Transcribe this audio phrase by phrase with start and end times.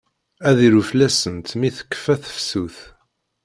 [0.49, 2.77] Ad iru fell-asent mi tekfa tefsut.